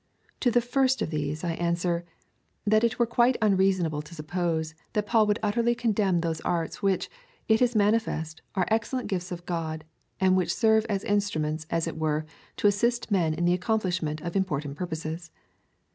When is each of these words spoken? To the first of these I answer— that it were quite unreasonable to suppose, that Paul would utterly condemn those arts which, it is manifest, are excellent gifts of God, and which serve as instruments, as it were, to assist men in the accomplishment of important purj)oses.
To 0.39 0.49
the 0.49 0.61
first 0.61 1.03
of 1.03 1.11
these 1.11 1.43
I 1.43 1.51
answer— 1.53 2.03
that 2.65 2.83
it 2.83 2.97
were 2.97 3.05
quite 3.05 3.37
unreasonable 3.39 4.01
to 4.01 4.15
suppose, 4.15 4.73
that 4.93 5.05
Paul 5.05 5.27
would 5.27 5.37
utterly 5.43 5.75
condemn 5.75 6.21
those 6.21 6.41
arts 6.41 6.81
which, 6.81 7.07
it 7.47 7.61
is 7.61 7.75
manifest, 7.75 8.41
are 8.55 8.65
excellent 8.71 9.09
gifts 9.09 9.31
of 9.31 9.45
God, 9.45 9.83
and 10.19 10.35
which 10.35 10.55
serve 10.55 10.87
as 10.89 11.03
instruments, 11.03 11.67
as 11.69 11.85
it 11.85 11.99
were, 11.99 12.25
to 12.57 12.65
assist 12.65 13.11
men 13.11 13.35
in 13.35 13.45
the 13.45 13.53
accomplishment 13.53 14.21
of 14.23 14.35
important 14.35 14.75
purj)oses. 14.75 15.29